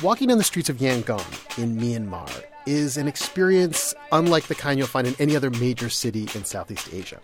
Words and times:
Walking 0.00 0.28
down 0.28 0.38
the 0.38 0.44
streets 0.44 0.68
of 0.68 0.76
Yangon 0.76 1.58
in 1.58 1.76
Myanmar 1.76 2.30
is 2.66 2.96
an 2.96 3.08
experience 3.08 3.94
unlike 4.12 4.44
the 4.44 4.54
kind 4.54 4.78
you'll 4.78 4.86
find 4.86 5.08
in 5.08 5.16
any 5.18 5.34
other 5.34 5.50
major 5.50 5.88
city 5.88 6.28
in 6.36 6.44
Southeast 6.44 6.88
Asia. 6.92 7.18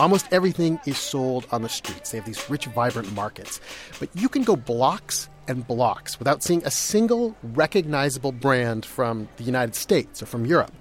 Almost 0.00 0.26
everything 0.32 0.80
is 0.86 0.98
sold 0.98 1.46
on 1.52 1.62
the 1.62 1.68
streets. 1.68 2.10
They 2.10 2.18
have 2.18 2.26
these 2.26 2.50
rich, 2.50 2.66
vibrant 2.66 3.12
markets. 3.14 3.60
But 4.00 4.08
you 4.14 4.28
can 4.28 4.42
go 4.42 4.56
blocks 4.56 5.28
and 5.46 5.64
blocks 5.66 6.18
without 6.18 6.42
seeing 6.42 6.64
a 6.64 6.70
single 6.70 7.36
recognizable 7.42 8.32
brand 8.32 8.84
from 8.84 9.28
the 9.36 9.44
United 9.44 9.76
States 9.76 10.20
or 10.20 10.26
from 10.26 10.46
Europe. 10.46 10.72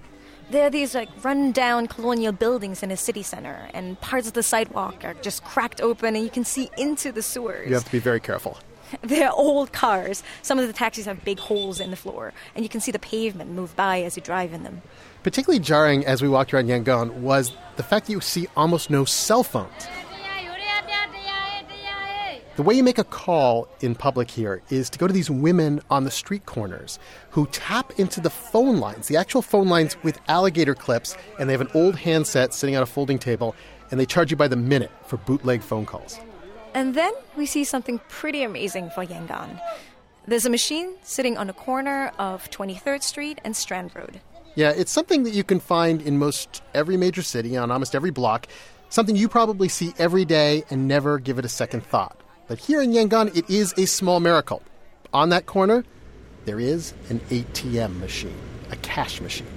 There 0.51 0.67
are 0.67 0.69
these 0.69 0.93
like 0.93 1.09
run-down 1.23 1.87
colonial 1.87 2.31
buildings 2.31 2.83
in 2.83 2.91
a 2.91 2.97
city 2.97 3.23
center, 3.23 3.67
and 3.73 3.99
parts 3.99 4.27
of 4.27 4.33
the 4.33 4.43
sidewalk 4.43 5.03
are 5.03 5.15
just 5.15 5.43
cracked 5.43 5.81
open, 5.81 6.15
and 6.15 6.23
you 6.23 6.29
can 6.29 6.45
see 6.45 6.69
into 6.77 7.11
the 7.11 7.23
sewers. 7.23 7.67
You 7.67 7.73
have 7.73 7.85
to 7.85 7.91
be 7.91 7.99
very 7.99 8.19
careful. 8.19 8.59
They're 9.01 9.31
old 9.31 9.73
cars. 9.73 10.21
Some 10.43 10.59
of 10.59 10.67
the 10.67 10.73
taxis 10.73 11.05
have 11.05 11.25
big 11.25 11.39
holes 11.39 11.79
in 11.79 11.89
the 11.89 11.97
floor, 11.97 12.31
and 12.53 12.63
you 12.63 12.69
can 12.69 12.79
see 12.79 12.91
the 12.91 12.99
pavement 12.99 13.51
move 13.51 13.75
by 13.75 14.03
as 14.03 14.15
you 14.15 14.21
drive 14.21 14.53
in 14.53 14.61
them. 14.61 14.83
Particularly 15.23 15.59
jarring 15.59 16.05
as 16.05 16.21
we 16.21 16.29
walked 16.29 16.53
around 16.53 16.67
Yangon 16.67 17.11
was 17.13 17.51
the 17.77 17.83
fact 17.83 18.05
that 18.05 18.11
you 18.11 18.21
see 18.21 18.47
almost 18.55 18.91
no 18.91 19.03
cell 19.03 19.43
phones. 19.43 19.87
The 22.55 22.63
way 22.63 22.73
you 22.73 22.83
make 22.83 22.97
a 22.97 23.03
call 23.03 23.67
in 23.81 23.95
public 23.95 24.31
here 24.31 24.61
is 24.69 24.89
to 24.91 24.97
go 24.97 25.07
to 25.07 25.13
these 25.13 25.29
women 25.29 25.81
on 25.89 26.05
the 26.05 26.11
street 26.11 26.45
corners 26.45 26.99
who 27.31 27.47
tap 27.47 27.91
into 27.99 28.21
the 28.21 28.29
phone 28.29 28.77
lines, 28.79 29.09
the 29.09 29.17
actual 29.17 29.41
phone 29.41 29.67
lines 29.67 30.01
with 30.03 30.21
alligator 30.29 30.73
clips, 30.73 31.17
and 31.37 31.49
they 31.49 31.53
have 31.53 31.59
an 31.59 31.69
old 31.73 31.97
handset 31.97 32.53
sitting 32.53 32.77
on 32.77 32.81
a 32.81 32.85
folding 32.85 33.19
table, 33.19 33.53
and 33.91 33.99
they 33.99 34.05
charge 34.05 34.31
you 34.31 34.37
by 34.37 34.47
the 34.47 34.55
minute 34.55 34.91
for 35.05 35.17
bootleg 35.17 35.61
phone 35.61 35.85
calls. 35.85 36.17
And 36.73 36.95
then 36.95 37.11
we 37.35 37.45
see 37.45 37.65
something 37.65 37.99
pretty 38.07 38.41
amazing 38.43 38.89
for 38.91 39.05
Yangon. 39.05 39.59
There's 40.25 40.45
a 40.45 40.49
machine 40.49 40.95
sitting 41.03 41.37
on 41.37 41.49
a 41.49 41.53
corner 41.53 42.13
of 42.17 42.49
23rd 42.51 43.03
Street 43.03 43.41
and 43.43 43.53
Strand 43.53 43.93
Road. 43.93 44.21
Yeah, 44.55 44.71
it's 44.71 44.93
something 44.93 45.23
that 45.23 45.33
you 45.33 45.43
can 45.43 45.59
find 45.59 46.01
in 46.01 46.17
most 46.17 46.63
every 46.73 46.95
major 46.95 47.21
city, 47.21 47.57
on 47.57 47.69
almost 47.69 47.95
every 47.95 48.11
block, 48.11 48.47
something 48.87 49.17
you 49.17 49.27
probably 49.27 49.67
see 49.67 49.93
every 49.99 50.23
day 50.23 50.63
and 50.69 50.87
never 50.87 51.19
give 51.19 51.37
it 51.37 51.43
a 51.43 51.49
second 51.49 51.83
thought. 51.83 52.21
But 52.47 52.59
here 52.59 52.81
in 52.81 52.91
Yangon, 52.91 53.35
it 53.35 53.49
is 53.49 53.73
a 53.77 53.85
small 53.85 54.19
miracle. 54.19 54.61
On 55.13 55.29
that 55.29 55.45
corner, 55.47 55.83
there 56.45 56.59
is 56.59 56.93
an 57.09 57.19
ATM 57.31 57.99
machine, 57.99 58.37
a 58.71 58.75
cash 58.77 59.19
machine. 59.19 59.47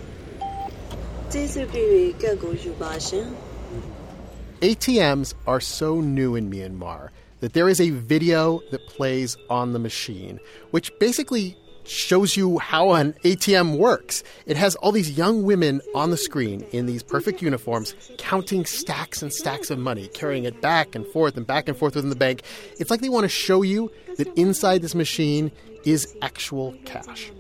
ATMs 4.63 5.35
are 5.47 5.61
so 5.61 6.01
new 6.01 6.35
in 6.35 6.51
Myanmar 6.51 7.11
that 7.41 7.53
there 7.53 7.69
is 7.69 7.81
a 7.81 7.91
video 7.91 8.63
that 8.71 8.87
plays 8.89 9.37
on 9.51 9.75
the 9.75 9.79
machine, 9.79 10.41
which 10.71 10.91
basically 10.99 11.57
shows 11.89 12.37
you 12.37 12.59
how 12.59 12.93
an 12.93 13.15
ATM 13.25 13.79
works. 13.79 14.23
It 14.47 14.57
has 14.57 14.77
all 14.77 14.93
these 14.93 15.17
young 15.17 15.43
women 15.43 15.81
on 15.95 16.11
the 16.11 16.17
screen 16.17 16.63
in 16.73 16.87
these 16.87 17.03
perfect 17.03 17.43
uniforms 17.43 17.95
counting 18.19 18.65
stacks 18.65 19.23
and 19.23 19.33
stacks 19.33 19.71
of 19.71 19.79
money, 19.79 20.09
carrying 20.09 20.45
it 20.45 20.61
back 20.61 20.95
and 20.95 21.07
forth 21.07 21.37
and 21.37 21.47
back 21.47 21.69
and 21.69 21.77
forth 21.77 21.95
within 21.95 22.11
the 22.11 22.17
bank. 22.17 22.43
It's 22.79 22.91
like 22.91 23.01
they 23.01 23.09
want 23.09 23.25
to 23.25 23.29
show 23.29 23.63
you 23.63 23.91
that 24.17 24.29
inside 24.39 24.83
this 24.83 24.95
machine 24.95 25.51
is 25.85 26.15
actual 26.23 26.75
cash. 26.85 27.33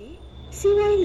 Hello 0.50 1.04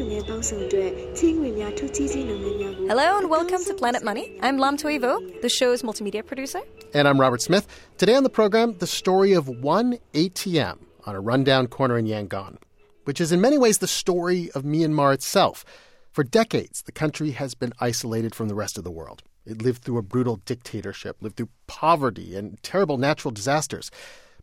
and 3.18 3.30
welcome 3.30 3.64
to 3.66 3.74
Planet 3.76 4.04
Money. 4.04 4.40
I'm 4.42 4.58
Lam 4.58 4.78
Thuy 4.78 5.00
Vo, 5.00 5.20
the 5.42 5.50
show's 5.50 5.84
multimedia 5.84 6.26
producer. 6.26 6.62
And 6.94 7.08
I'm 7.08 7.20
Robert 7.20 7.42
Smith. 7.42 7.68
Today 7.98 8.16
on 8.16 8.24
the 8.24 8.30
program, 8.30 8.78
the 8.78 8.88
story 8.88 9.34
of 9.34 9.50
one 9.50 10.00
ATM 10.14 10.78
on 11.06 11.16
a 11.16 11.20
rundown 11.20 11.68
corner 11.68 11.98
in 11.98 12.06
Yangon, 12.06 12.58
which 13.06 13.22
is 13.22 13.32
in 13.32 13.42
many 13.42 13.58
ways 13.58 13.78
the 13.78 13.88
story 13.88 14.52
of 14.52 14.64
Myanmar 14.64 15.14
itself. 15.14 15.66
For 16.12 16.24
decades, 16.24 16.84
the 16.84 16.92
country 16.92 17.32
has 17.32 17.56
been 17.56 17.74
isolated 17.80 18.36
from 18.36 18.48
the 18.48 18.56
rest 18.56 18.78
of 18.78 18.84
the 18.84 18.92
world. 18.92 19.24
It 19.46 19.62
lived 19.62 19.84
through 19.84 19.98
a 19.98 20.04
brutal 20.04 20.38
dictatorship, 20.46 21.18
lived 21.22 21.36
through 21.36 21.50
poverty 21.68 22.36
and 22.36 22.62
terrible 22.64 22.98
natural 22.98 23.32
disasters. 23.32 23.92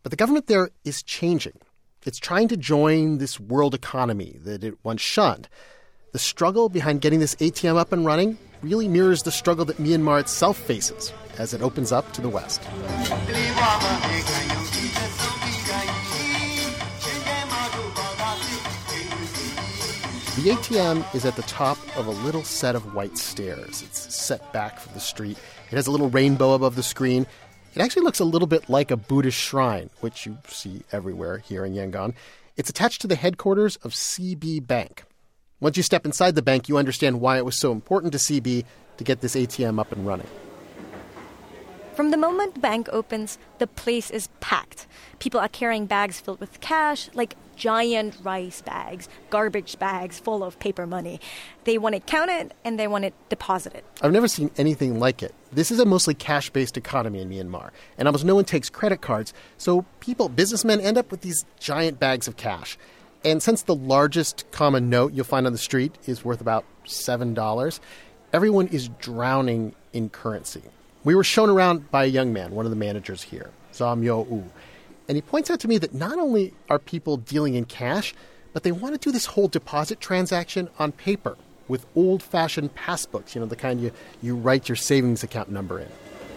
But 0.03 0.11
the 0.11 0.15
government 0.15 0.47
there 0.47 0.69
is 0.83 1.01
changing. 1.01 1.57
It's 2.05 2.19
trying 2.19 2.47
to 2.49 2.57
join 2.57 3.19
this 3.19 3.39
world 3.39 3.73
economy 3.73 4.37
that 4.43 4.63
it 4.63 4.75
once 4.83 5.01
shunned. 5.01 5.47
The 6.11 6.19
struggle 6.19 6.67
behind 6.67 7.01
getting 7.01 7.19
this 7.19 7.35
ATM 7.35 7.77
up 7.77 7.93
and 7.93 8.05
running 8.05 8.37
really 8.61 8.87
mirrors 8.87 9.23
the 9.23 9.31
struggle 9.31 9.65
that 9.65 9.77
Myanmar 9.77 10.19
itself 10.19 10.57
faces 10.57 11.13
as 11.37 11.53
it 11.53 11.61
opens 11.61 11.91
up 11.91 12.11
to 12.13 12.21
the 12.21 12.29
West. 12.29 12.61
The 20.41 20.49
ATM 20.49 21.13
is 21.13 21.23
at 21.25 21.35
the 21.35 21.43
top 21.43 21.77
of 21.95 22.07
a 22.07 22.25
little 22.25 22.43
set 22.43 22.75
of 22.75 22.95
white 22.95 23.15
stairs. 23.15 23.83
It's 23.83 24.15
set 24.15 24.51
back 24.51 24.79
from 24.79 24.95
the 24.95 24.99
street. 24.99 25.37
It 25.69 25.75
has 25.75 25.85
a 25.85 25.91
little 25.91 26.09
rainbow 26.09 26.53
above 26.53 26.75
the 26.75 26.81
screen, 26.81 27.27
it 27.73 27.81
actually 27.81 28.01
looks 28.01 28.19
a 28.19 28.25
little 28.25 28.47
bit 28.47 28.67
like 28.67 28.91
a 28.91 28.97
Buddhist 28.97 29.37
shrine, 29.37 29.91
which 29.99 30.25
you 30.25 30.37
see 30.47 30.81
everywhere 30.91 31.37
here 31.37 31.63
in 31.63 31.73
Yangon. 31.73 32.15
It's 32.57 32.69
attached 32.69 33.01
to 33.01 33.07
the 33.07 33.15
headquarters 33.15 33.77
of 33.77 33.91
CB 33.91 34.65
Bank. 34.67 35.03
Once 35.59 35.77
you 35.77 35.83
step 35.83 36.05
inside 36.05 36.35
the 36.35 36.41
bank, 36.41 36.67
you 36.67 36.77
understand 36.77 37.21
why 37.21 37.37
it 37.37 37.45
was 37.45 37.57
so 37.57 37.71
important 37.71 38.11
to 38.11 38.17
CB 38.17 38.65
to 38.97 39.03
get 39.03 39.21
this 39.21 39.35
ATM 39.35 39.79
up 39.79 39.91
and 39.91 40.05
running. 40.05 40.27
From 42.01 42.09
the 42.09 42.17
moment 42.17 42.55
the 42.55 42.59
bank 42.59 42.89
opens, 42.91 43.37
the 43.59 43.67
place 43.67 44.09
is 44.09 44.27
packed. 44.39 44.87
People 45.19 45.39
are 45.39 45.47
carrying 45.47 45.85
bags 45.85 46.19
filled 46.19 46.39
with 46.39 46.59
cash, 46.59 47.11
like 47.13 47.35
giant 47.55 48.17
rice 48.23 48.59
bags, 48.63 49.07
garbage 49.29 49.77
bags 49.77 50.17
full 50.17 50.43
of 50.43 50.57
paper 50.57 50.87
money. 50.87 51.21
They 51.63 51.77
want 51.77 51.93
it 51.93 52.07
counted 52.07 52.55
and 52.65 52.79
they 52.79 52.87
want 52.87 53.05
it 53.05 53.13
deposited. 53.29 53.83
I've 54.01 54.11
never 54.11 54.27
seen 54.27 54.49
anything 54.57 54.99
like 54.99 55.21
it. 55.21 55.35
This 55.51 55.69
is 55.69 55.79
a 55.79 55.85
mostly 55.85 56.15
cash 56.15 56.49
based 56.49 56.75
economy 56.75 57.21
in 57.21 57.29
Myanmar, 57.29 57.69
and 57.99 58.07
almost 58.07 58.25
no 58.25 58.33
one 58.33 58.45
takes 58.45 58.67
credit 58.67 59.01
cards, 59.01 59.31
so 59.59 59.85
people, 59.99 60.27
businessmen, 60.27 60.81
end 60.81 60.97
up 60.97 61.11
with 61.11 61.21
these 61.21 61.45
giant 61.59 61.99
bags 61.99 62.27
of 62.27 62.35
cash. 62.35 62.79
And 63.23 63.43
since 63.43 63.61
the 63.61 63.75
largest 63.75 64.49
common 64.49 64.89
note 64.89 65.13
you'll 65.13 65.23
find 65.23 65.45
on 65.45 65.53
the 65.53 65.59
street 65.59 65.99
is 66.07 66.25
worth 66.25 66.41
about 66.41 66.65
$7, 66.85 67.79
everyone 68.33 68.65
is 68.69 68.89
drowning 68.99 69.75
in 69.93 70.09
currency. 70.09 70.63
We 71.03 71.15
were 71.15 71.23
shown 71.23 71.49
around 71.49 71.89
by 71.89 72.03
a 72.03 72.07
young 72.07 72.31
man, 72.31 72.51
one 72.51 72.65
of 72.65 72.69
the 72.69 72.75
managers 72.75 73.23
here, 73.23 73.49
Zam 73.73 74.03
Yo 74.03 74.27
U. 74.29 74.51
And 75.07 75.15
he 75.15 75.21
points 75.21 75.49
out 75.49 75.59
to 75.61 75.67
me 75.67 75.79
that 75.79 75.95
not 75.95 76.19
only 76.19 76.53
are 76.69 76.77
people 76.77 77.17
dealing 77.17 77.55
in 77.55 77.65
cash, 77.65 78.13
but 78.53 78.61
they 78.61 78.71
want 78.71 78.93
to 78.93 78.99
do 78.99 79.11
this 79.11 79.25
whole 79.25 79.47
deposit 79.47 79.99
transaction 79.99 80.69
on 80.77 80.91
paper 80.91 81.37
with 81.67 81.87
old 81.95 82.21
fashioned 82.21 82.75
passbooks, 82.75 83.33
you 83.33 83.41
know, 83.41 83.47
the 83.47 83.55
kind 83.55 83.81
you, 83.81 83.91
you 84.21 84.35
write 84.35 84.69
your 84.69 84.75
savings 84.75 85.23
account 85.23 85.49
number 85.49 85.79
in. 85.79 85.87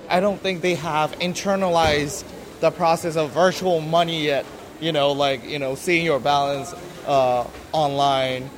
I 0.08 0.20
don't 0.20 0.40
think 0.40 0.62
they 0.62 0.76
have 0.76 1.12
internalized 1.18 2.24
the 2.60 2.70
process 2.70 3.16
of 3.16 3.32
virtual 3.32 3.80
money 3.80 4.24
yet. 4.24 4.46
You 4.80 4.92
know, 4.92 5.12
like, 5.12 5.44
you 5.44 5.58
know, 5.58 5.74
seeing 5.74 6.04
your 6.04 6.20
balance 6.20 6.72
uh, 7.06 7.46
online, 7.72 8.48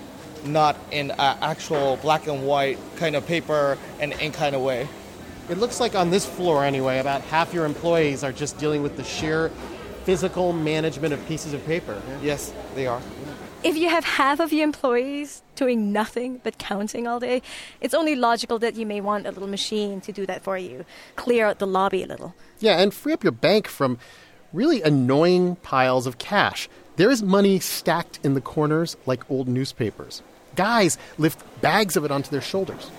not 0.44 0.76
in 0.90 1.10
actual 1.10 1.96
black 1.96 2.26
and 2.26 2.46
white 2.46 2.78
kind 2.96 3.16
of 3.16 3.26
paper 3.26 3.76
and 3.98 4.12
ink 4.14 4.34
kind 4.34 4.54
of 4.54 4.62
way. 4.62 4.88
It 5.48 5.58
looks 5.58 5.78
like 5.78 5.94
on 5.94 6.10
this 6.10 6.26
floor, 6.26 6.64
anyway, 6.64 6.98
about 6.98 7.20
half 7.22 7.54
your 7.54 7.66
employees 7.66 8.24
are 8.24 8.32
just 8.32 8.58
dealing 8.58 8.82
with 8.82 8.96
the 8.96 9.04
sheer 9.04 9.52
physical 10.02 10.52
management 10.52 11.14
of 11.14 11.24
pieces 11.28 11.52
of 11.52 11.64
paper. 11.66 12.02
Yeah. 12.08 12.18
Yes, 12.22 12.52
they 12.74 12.88
are. 12.88 13.00
If 13.62 13.76
you 13.76 13.88
have 13.88 14.04
half 14.04 14.40
of 14.40 14.52
your 14.52 14.64
employees 14.64 15.42
doing 15.54 15.92
nothing 15.92 16.40
but 16.42 16.58
counting 16.58 17.06
all 17.06 17.20
day, 17.20 17.42
it's 17.80 17.94
only 17.94 18.16
logical 18.16 18.58
that 18.58 18.74
you 18.74 18.86
may 18.86 19.00
want 19.00 19.24
a 19.24 19.30
little 19.30 19.48
machine 19.48 20.00
to 20.02 20.12
do 20.12 20.26
that 20.26 20.42
for 20.42 20.58
you, 20.58 20.84
clear 21.14 21.46
out 21.46 21.60
the 21.60 21.66
lobby 21.66 22.02
a 22.02 22.06
little. 22.06 22.34
Yeah, 22.58 22.80
and 22.80 22.92
free 22.92 23.12
up 23.12 23.22
your 23.22 23.32
bank 23.32 23.68
from 23.68 23.98
really 24.52 24.82
annoying 24.82 25.56
piles 25.56 26.08
of 26.08 26.18
cash. 26.18 26.68
There 26.96 27.10
is 27.10 27.22
money 27.22 27.60
stacked 27.60 28.18
in 28.24 28.34
the 28.34 28.40
corners 28.40 28.96
like 29.06 29.28
old 29.30 29.46
newspapers. 29.46 30.22
Guys 30.56 30.98
lift 31.18 31.42
bags 31.60 31.96
of 31.96 32.04
it 32.04 32.10
onto 32.10 32.30
their 32.30 32.40
shoulders 32.40 32.90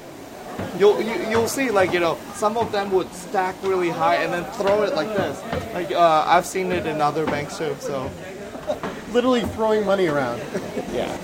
you'll 0.80 1.01
you, 1.01 1.12
will 1.12 1.30
you 1.30 1.38
will 1.38 1.48
see 1.48 1.71
like 1.71 1.94
you 1.94 2.00
know 2.00 2.18
some 2.33 2.57
of 2.57 2.71
them 2.71 2.92
would 2.92 3.12
stack 3.13 3.56
really 3.63 3.89
high 3.89 4.15
and 4.15 4.33
then 4.33 4.44
throw 4.54 4.83
it 4.83 4.95
like 4.95 5.07
this. 5.09 5.42
Like 5.74 5.92
uh, 5.92 6.24
I've 6.27 6.45
seen 6.45 6.71
it 6.71 6.86
in 6.86 7.01
other 7.01 7.25
banks 7.25 7.57
too. 7.57 7.75
So 7.80 8.09
literally 9.12 9.42
throwing 9.42 9.86
money 9.86 10.07
around. 10.07 10.39
yeah. 10.92 11.15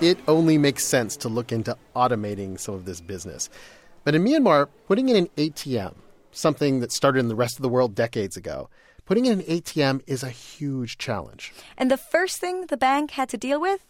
It 0.00 0.18
only 0.28 0.58
makes 0.58 0.84
sense 0.84 1.16
to 1.18 1.28
look 1.28 1.52
into 1.52 1.76
automating 1.94 2.58
some 2.58 2.74
of 2.74 2.84
this 2.84 3.00
business. 3.00 3.48
But 4.02 4.14
in 4.14 4.24
Myanmar, 4.24 4.68
putting 4.86 5.08
in 5.08 5.16
an 5.16 5.28
ATM, 5.36 5.94
something 6.30 6.80
that 6.80 6.92
started 6.92 7.20
in 7.20 7.28
the 7.28 7.34
rest 7.34 7.56
of 7.56 7.62
the 7.62 7.68
world 7.68 7.94
decades 7.94 8.36
ago, 8.36 8.68
putting 9.06 9.26
in 9.26 9.40
an 9.40 9.46
ATM 9.46 10.02
is 10.06 10.22
a 10.22 10.30
huge 10.30 10.98
challenge. 10.98 11.54
And 11.78 11.90
the 11.90 11.96
first 11.96 12.38
thing 12.38 12.66
the 12.66 12.76
bank 12.76 13.12
had 13.12 13.28
to 13.30 13.38
deal 13.38 13.60
with 13.60 13.86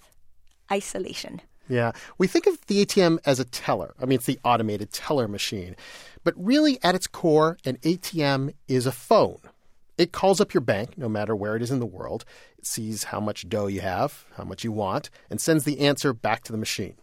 isolation. 0.71 1.41
Yeah. 1.69 1.93
We 2.19 2.27
think 2.27 2.47
of 2.47 2.65
the 2.67 2.85
ATM 2.85 3.19
as 3.25 3.41
a 3.41 3.45
teller. 3.45 3.95
I 4.01 4.05
mean, 4.05 4.17
it's 4.17 4.27
the 4.27 4.39
automated 4.45 4.93
teller 4.93 5.29
machine. 5.29 5.77
But 6.23 6.35
really, 6.37 6.79
at 6.83 6.95
its 6.95 7.07
core, 7.07 7.59
an 7.65 7.77
ATM 7.79 8.55
is 8.69 8.87
a 8.87 8.93
phone. 8.93 9.39
It 9.97 10.13
calls 10.13 10.41
up 10.41 10.53
your 10.53 10.61
bank, 10.61 10.99
no 10.99 11.09
matter 11.09 11.37
where 11.37 11.55
it 11.55 11.63
is 11.63 11.71
in 11.71 11.79
the 11.79 11.87
world. 11.87 12.25
It 12.59 12.67
sees 12.67 13.05
how 13.05 13.21
much 13.21 13.49
dough 13.49 13.69
you 13.69 13.81
have, 13.81 14.27
how 14.37 14.45
much 14.45 14.65
you 14.65 14.73
want, 14.73 15.11
and 15.31 15.41
sends 15.41 15.65
the 15.65 15.81
answer 15.81 16.13
back 16.13 16.43
to 16.45 16.53
the 16.53 16.59
machine. 16.59 16.95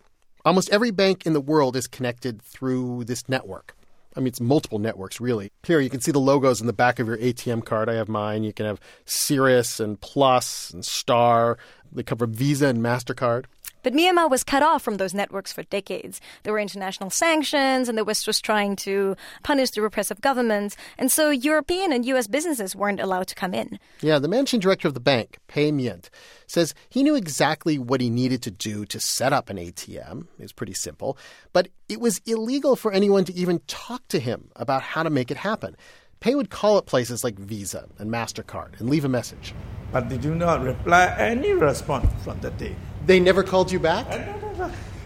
Almost 0.44 0.69
every 0.72 0.92
bank 0.92 1.25
in 1.25 1.34
the 1.34 1.42
world 1.42 1.75
is 1.75 1.88
connected 1.88 2.42
through 2.42 3.06
this 3.06 3.30
network. 3.30 3.75
I 4.16 4.19
mean, 4.19 4.28
it's 4.28 4.42
multiple 4.42 4.80
networks, 4.80 5.22
really. 5.22 5.52
Here, 5.63 5.80
you 5.80 5.90
can 5.90 6.02
see 6.02 6.12
the 6.12 6.19
logos 6.19 6.60
in 6.60 6.68
the 6.68 6.74
back 6.74 7.00
of 7.00 7.08
your 7.08 7.18
ATM 7.18 7.63
card. 7.63 7.88
I 7.88 7.94
have 7.94 8.10
mine. 8.10 8.44
You 8.44 8.52
can 8.52 8.66
have 8.66 8.81
Cirrus 9.06 9.80
and 9.80 10.02
Plus 10.02 10.72
and 10.72 10.84
Star. 10.84 11.58
They 11.94 12.04
cover 12.04 12.25
Visa 12.25 12.68
and 12.68 12.80
MasterCard. 12.80 13.46
But 13.83 13.94
Myanmar 13.94 14.30
was 14.30 14.44
cut 14.44 14.63
off 14.63 14.81
from 14.81 14.98
those 14.98 15.13
networks 15.13 15.51
for 15.51 15.63
decades. 15.63 16.22
There 16.44 16.54
were 16.54 16.60
international 16.60 17.10
sanctions, 17.10 17.89
and 17.89 17.98
the 17.98 18.04
West 18.04 18.28
was 18.28 18.39
trying 18.39 18.75
to 18.78 19.16
punish 19.44 19.72
the 19.72 19.81
repressive 19.81 20.22
government. 20.22 20.75
And 20.98 21.12
so 21.12 21.30
European 21.30 21.92
and 21.92 22.06
U.S. 22.06 22.28
businesses 22.28 22.75
weren't 22.75 23.00
allowed 23.00 23.28
to 23.28 23.36
come 23.36 23.54
in. 23.54 23.80
Yeah, 24.01 24.19
the 24.19 24.28
managing 24.28 24.60
director 24.60 24.88
of 24.88 24.94
the 24.94 25.00
bank, 25.00 25.38
Pei 25.48 25.72
Myint, 25.72 26.10
says 26.48 26.74
he 26.89 27.04
knew 27.04 27.16
exactly 27.16 27.78
what 27.78 28.01
he 28.01 28.10
needed 28.10 28.42
to 28.44 28.51
do 28.51 28.86
to 28.86 29.00
set 29.00 29.33
up 29.33 29.50
an 29.50 29.57
ATM. 29.57 30.27
It 30.38 30.44
was 30.44 30.54
pretty 30.54 30.74
simple. 30.74 31.18
But 31.54 31.69
it 31.89 32.00
was 32.00 32.22
illegal 32.25 32.75
for 32.75 32.92
anyone 32.92 33.25
to 33.25 33.34
even 33.34 33.60
talk 33.68 34.07
to 34.10 34.19
him 34.19 34.50
about 34.56 34.81
how 34.81 35.04
to 35.04 35.10
make 35.10 35.31
it 35.31 35.38
happen. 35.38 35.75
Pei 36.19 36.36
would 36.36 36.51
call 36.51 36.77
at 36.77 36.86
places 36.86 37.24
like 37.24 37.39
Visa 37.39 37.88
and 37.98 38.12
MasterCard 38.12 38.80
and 38.80 38.89
leave 38.89 39.06
a 39.06 39.10
message. 39.10 39.56
But 39.92 40.07
they 40.07 40.19
do 40.19 40.36
not 40.36 40.62
reply 40.62 41.16
any 41.18 41.54
response 41.54 42.07
from 42.24 42.39
the 42.42 42.51
day. 42.51 42.75
They 43.06 43.19
never 43.19 43.44
called 43.44 43.71
you 43.71 43.80
back? 43.80 44.07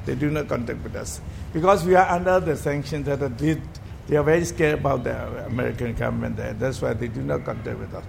They 0.06 0.16
do 0.16 0.30
not 0.30 0.48
contact 0.48 0.84
with 0.84 0.96
us. 0.96 1.22
Because 1.54 1.84
we 1.86 1.96
are 1.96 2.08
under 2.08 2.40
the 2.40 2.56
sanctions 2.56 3.06
that 3.06 3.38
they, 3.38 3.62
they 4.08 4.18
are 4.18 4.24
very 4.24 4.46
scared 4.46 4.80
about 4.80 5.04
the 5.04 5.46
American 5.46 5.94
government 5.94 6.38
there. 6.38 6.54
That's 6.54 6.82
why 6.82 6.94
they 6.94 7.08
do 7.08 7.22
not 7.22 7.46
contact 7.46 7.80
with 7.80 7.94
us. 7.94 8.04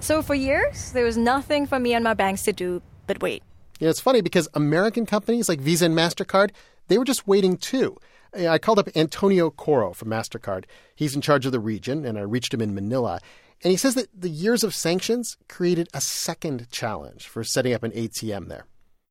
So 0.00 0.22
for 0.22 0.34
years, 0.34 0.92
there 0.92 1.04
was 1.04 1.16
nothing 1.16 1.66
for 1.66 1.78
Myanmar 1.78 2.16
banks 2.16 2.42
to 2.44 2.52
do 2.52 2.82
but 3.06 3.20
wait. 3.22 3.42
You 3.78 3.86
know, 3.86 3.90
it's 3.90 4.00
funny 4.00 4.20
because 4.20 4.48
American 4.54 5.06
companies 5.06 5.48
like 5.48 5.60
Visa 5.60 5.86
and 5.86 5.96
MasterCard, 5.96 6.50
they 6.88 6.98
were 6.98 7.04
just 7.04 7.26
waiting 7.26 7.56
too. 7.56 7.96
I 8.34 8.58
called 8.58 8.78
up 8.78 8.88
Antonio 8.96 9.50
Coro 9.50 9.92
from 9.92 10.08
MasterCard. 10.08 10.64
He's 10.94 11.14
in 11.14 11.20
charge 11.20 11.44
of 11.44 11.52
the 11.52 11.60
region, 11.60 12.04
and 12.06 12.18
I 12.18 12.22
reached 12.22 12.54
him 12.54 12.62
in 12.62 12.74
Manila. 12.74 13.20
And 13.62 13.70
he 13.70 13.76
says 13.76 13.94
that 13.94 14.08
the 14.18 14.28
years 14.28 14.64
of 14.64 14.74
sanctions 14.74 15.36
created 15.48 15.88
a 15.92 16.00
second 16.00 16.70
challenge 16.70 17.26
for 17.26 17.44
setting 17.44 17.74
up 17.74 17.82
an 17.82 17.92
ATM 17.92 18.48
there. 18.48 18.64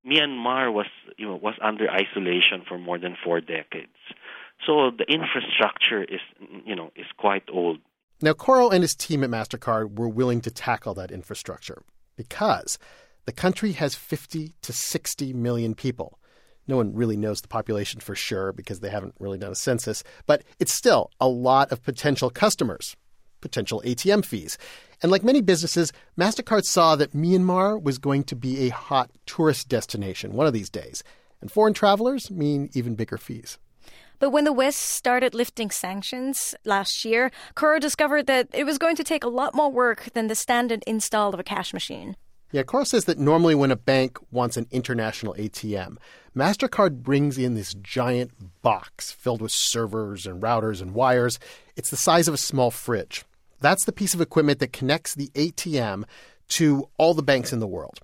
Myanmar 0.06 0.74
was 0.74 0.88
you 1.18 1.28
know, 1.28 1.36
was 1.36 1.56
under 1.62 1.90
isolation 1.90 2.64
for 2.68 2.78
more 2.78 2.98
than 2.98 3.16
four 3.24 3.42
decades. 3.42 3.92
So 4.66 4.92
the 4.92 5.06
infrastructure 5.08 6.04
is 6.04 6.22
you 6.66 6.76
know 6.76 6.92
is 6.96 7.06
quite 7.18 7.44
old. 7.52 7.80
Now 8.22 8.34
Coro 8.34 8.70
and 8.70 8.84
his 8.84 8.96
team 8.96 9.24
at 9.24 9.30
MasterCard 9.30 9.98
were 9.98 10.10
willing 10.10 10.42
to 10.42 10.52
tackle 10.52 10.94
that 10.96 11.12
infrastructure 11.12 11.84
because 12.16 12.78
the 13.26 13.32
country 13.32 13.74
has 13.74 13.96
50 13.96 14.56
to 14.62 14.74
60 14.74 15.34
million 15.34 15.76
people. 15.76 16.20
No 16.68 16.78
one 16.78 16.94
really 16.94 17.18
knows 17.18 17.42
the 17.42 17.48
population 17.48 18.00
for 18.00 18.16
sure 18.16 18.54
because 18.54 18.80
they 18.80 18.90
haven't 18.90 19.16
really 19.20 19.38
done 19.38 19.52
a 19.52 19.56
census, 19.56 20.04
but 20.26 20.44
it's 20.60 20.74
still 20.74 21.10
a 21.20 21.28
lot 21.28 21.72
of 21.72 21.84
potential 21.84 22.30
customers, 22.30 22.96
potential 23.42 23.82
ATM 23.86 24.24
fees. 24.24 24.58
And 25.02 25.12
like 25.12 25.24
many 25.24 25.42
businesses, 25.42 25.92
MasterCard 26.18 26.64
saw 26.64 26.96
that 26.96 27.14
Myanmar 27.14 27.82
was 27.82 27.98
going 27.98 28.24
to 28.26 28.36
be 28.36 28.68
a 28.68 28.70
hot 28.70 29.10
tourist 29.26 29.68
destination 29.68 30.34
one 30.34 30.48
of 30.48 30.54
these 30.54 30.70
days. 30.70 31.04
And 31.42 31.52
foreign 31.52 31.74
travelers 31.74 32.30
mean 32.30 32.70
even 32.74 32.96
bigger 32.96 33.18
fees. 33.18 33.58
But 34.20 34.30
when 34.30 34.44
the 34.44 34.54
West 34.54 34.80
started 34.80 35.34
lifting 35.34 35.72
sanctions 35.72 36.54
last 36.64 37.04
year, 37.04 37.32
Coro 37.56 37.80
discovered 37.80 38.28
that 38.28 38.50
it 38.54 38.66
was 38.66 38.78
going 38.78 38.96
to 38.98 39.04
take 39.04 39.24
a 39.24 39.30
lot 39.30 39.56
more 39.56 39.72
work 39.72 40.10
than 40.14 40.28
the 40.28 40.36
standard 40.36 40.84
install 40.86 41.34
of 41.34 41.40
a 41.40 41.44
cash 41.44 41.74
machine. 41.74 42.16
Yeah, 42.52 42.62
Coro 42.62 42.84
says 42.84 43.06
that 43.06 43.18
normally 43.18 43.56
when 43.56 43.72
a 43.72 43.76
bank 43.76 44.20
wants 44.30 44.58
an 44.58 44.68
international 44.70 45.34
ATM, 45.40 45.98
MasterCard 46.36 47.02
brings 47.02 47.40
in 47.40 47.56
this 47.56 47.74
giant 47.74 48.62
box 48.62 49.12
filled 49.12 49.42
with 49.42 49.52
servers 49.52 50.28
and 50.28 50.44
routers 50.44 50.82
and 50.82 50.94
wires. 50.94 51.40
It's 51.76 51.90
the 51.90 51.98
size 51.98 52.28
of 52.28 52.36
a 52.36 52.38
small 52.38 52.70
fridge. 52.70 53.24
That's 53.62 53.86
the 53.86 53.92
piece 53.92 54.14
of 54.14 54.22
equipment 54.22 54.60
that 54.60 54.74
connects 54.74 55.16
the 55.16 55.30
ATM 55.30 56.04
to 56.50 56.90
all 56.98 57.14
the 57.14 57.24
banks 57.24 57.54
in 57.54 57.60
the 57.60 57.68
world. 57.68 58.00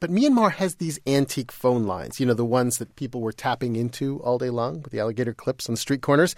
But 0.00 0.10
Myanmar 0.10 0.52
has 0.52 0.76
these 0.76 0.98
antique 1.06 1.52
phone 1.52 1.86
lines, 1.86 2.18
you 2.18 2.26
know, 2.26 2.34
the 2.34 2.44
ones 2.44 2.78
that 2.78 2.96
people 2.96 3.20
were 3.20 3.32
tapping 3.32 3.76
into 3.76 4.20
all 4.20 4.38
day 4.38 4.50
long 4.50 4.82
with 4.82 4.92
the 4.92 5.00
alligator 5.00 5.32
clips 5.32 5.68
on 5.68 5.76
street 5.76 6.02
corners. 6.02 6.34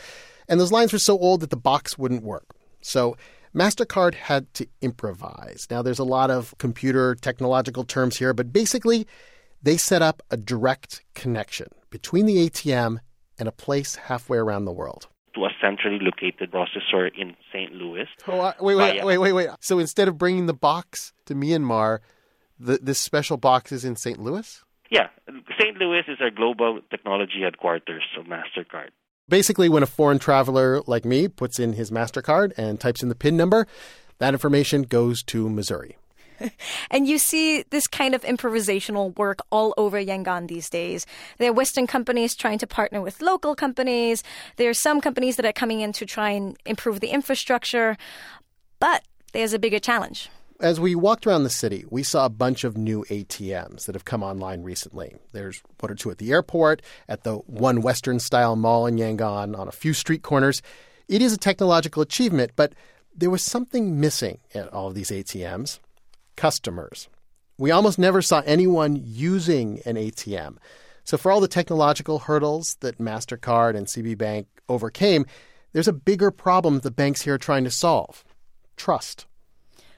And 0.48 0.60
those 0.60 0.70
lines 0.72 0.92
were 0.92 0.98
so 0.98 1.18
old 1.18 1.40
that 1.40 1.50
the 1.50 1.56
box 1.56 1.96
wouldn't 1.96 2.22
work. 2.22 2.46
So 2.82 3.16
MasterCard 3.54 4.14
had 4.14 4.52
to 4.54 4.66
improvise. 4.82 5.66
Now, 5.70 5.82
there's 5.82 5.98
a 5.98 6.04
lot 6.04 6.30
of 6.30 6.54
computer 6.58 7.14
technological 7.14 7.84
terms 7.84 8.18
here, 8.18 8.34
but 8.34 8.52
basically, 8.52 9.06
they 9.62 9.76
set 9.76 10.02
up 10.02 10.22
a 10.30 10.36
direct 10.36 11.02
connection 11.14 11.68
between 11.90 12.26
the 12.26 12.48
ATM 12.48 12.98
and 13.38 13.48
a 13.48 13.52
place 13.52 13.96
halfway 13.96 14.38
around 14.38 14.66
the 14.66 14.72
world 14.72 15.08
to 15.36 15.44
a 15.44 15.50
centrally 15.60 15.98
located 16.00 16.50
processor 16.50 17.10
in 17.16 17.36
St. 17.52 17.72
Louis. 17.72 18.06
Oh, 18.26 18.40
uh, 18.40 18.52
wait, 18.60 18.74
wait, 18.74 19.04
wait, 19.04 19.18
wait, 19.18 19.32
wait. 19.32 19.48
So 19.60 19.78
instead 19.78 20.08
of 20.08 20.18
bringing 20.18 20.46
the 20.46 20.54
box 20.54 21.12
to 21.26 21.34
Myanmar, 21.34 22.00
the, 22.58 22.78
this 22.82 22.98
special 22.98 23.36
box 23.36 23.70
is 23.70 23.84
in 23.84 23.96
St. 23.96 24.18
Louis? 24.18 24.64
Yeah. 24.90 25.08
St. 25.60 25.76
Louis 25.76 26.02
is 26.08 26.18
our 26.20 26.30
global 26.30 26.80
technology 26.90 27.42
headquarters 27.42 28.04
of 28.18 28.26
MasterCard. 28.26 28.88
Basically, 29.28 29.68
when 29.68 29.82
a 29.82 29.86
foreign 29.86 30.18
traveler 30.18 30.80
like 30.86 31.04
me 31.04 31.28
puts 31.28 31.58
in 31.58 31.74
his 31.74 31.90
MasterCard 31.90 32.52
and 32.56 32.80
types 32.80 33.02
in 33.02 33.08
the 33.08 33.14
PIN 33.14 33.36
number, 33.36 33.66
that 34.18 34.32
information 34.32 34.82
goes 34.82 35.22
to 35.24 35.48
Missouri. 35.48 35.96
and 36.90 37.06
you 37.06 37.18
see 37.18 37.64
this 37.70 37.86
kind 37.86 38.14
of 38.14 38.22
improvisational 38.22 39.16
work 39.16 39.40
all 39.50 39.74
over 39.76 40.02
Yangon 40.02 40.48
these 40.48 40.68
days. 40.68 41.06
There 41.38 41.50
are 41.50 41.54
Western 41.54 41.86
companies 41.86 42.34
trying 42.34 42.58
to 42.58 42.66
partner 42.66 43.00
with 43.00 43.20
local 43.20 43.54
companies. 43.54 44.22
There 44.56 44.70
are 44.70 44.74
some 44.74 45.00
companies 45.00 45.36
that 45.36 45.46
are 45.46 45.52
coming 45.52 45.80
in 45.80 45.92
to 45.94 46.06
try 46.06 46.30
and 46.30 46.56
improve 46.64 47.00
the 47.00 47.08
infrastructure. 47.08 47.96
But 48.78 49.02
there's 49.32 49.52
a 49.52 49.58
bigger 49.58 49.78
challenge. 49.78 50.30
As 50.58 50.80
we 50.80 50.94
walked 50.94 51.26
around 51.26 51.42
the 51.42 51.50
city, 51.50 51.84
we 51.90 52.02
saw 52.02 52.24
a 52.24 52.30
bunch 52.30 52.64
of 52.64 52.78
new 52.78 53.04
ATMs 53.10 53.84
that 53.84 53.94
have 53.94 54.06
come 54.06 54.22
online 54.22 54.62
recently. 54.62 55.16
There's 55.32 55.62
one 55.80 55.92
or 55.92 55.94
two 55.94 56.10
at 56.10 56.16
the 56.16 56.32
airport, 56.32 56.80
at 57.08 57.24
the 57.24 57.36
One 57.36 57.82
Western 57.82 58.18
style 58.18 58.56
mall 58.56 58.86
in 58.86 58.96
Yangon, 58.96 59.58
on 59.58 59.68
a 59.68 59.72
few 59.72 59.92
street 59.92 60.22
corners. 60.22 60.62
It 61.08 61.20
is 61.20 61.34
a 61.34 61.38
technological 61.38 62.00
achievement, 62.00 62.52
but 62.56 62.72
there 63.14 63.28
was 63.28 63.42
something 63.42 64.00
missing 64.00 64.38
at 64.54 64.72
all 64.72 64.88
of 64.88 64.94
these 64.94 65.10
ATMs 65.10 65.78
customers. 66.36 67.08
We 67.58 67.70
almost 67.70 67.98
never 67.98 68.22
saw 68.22 68.42
anyone 68.44 69.00
using 69.02 69.80
an 69.86 69.96
ATM. 69.96 70.58
So, 71.04 71.16
for 71.16 71.30
all 71.30 71.40
the 71.40 71.48
technological 71.48 72.20
hurdles 72.20 72.76
that 72.80 72.98
MasterCard 72.98 73.76
and 73.76 73.86
CB 73.86 74.18
Bank 74.18 74.48
overcame, 74.68 75.24
there's 75.72 75.88
a 75.88 75.92
bigger 75.92 76.30
problem 76.30 76.80
the 76.80 76.90
banks 76.90 77.22
here 77.22 77.34
are 77.34 77.38
trying 77.38 77.64
to 77.64 77.70
solve 77.70 78.24
trust. 78.76 79.26